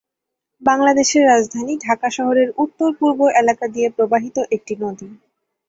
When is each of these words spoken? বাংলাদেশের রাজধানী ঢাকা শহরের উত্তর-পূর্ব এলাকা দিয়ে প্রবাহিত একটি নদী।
বাংলাদেশের 0.61 1.23
রাজধানী 1.27 1.73
ঢাকা 1.85 2.07
শহরের 2.09 2.49
উত্তর-পূর্ব 2.57 3.19
এলাকা 3.41 3.65
দিয়ে 3.67 3.87
প্রবাহিত 3.89 4.37
একটি 4.55 4.73
নদী। 4.83 5.07